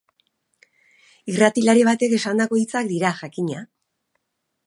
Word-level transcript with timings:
Irratilari 1.33 1.83
batek 1.89 2.17
esandako 2.19 2.61
hitzak 2.63 2.91
dira, 2.95 3.13
jakina. 3.23 3.63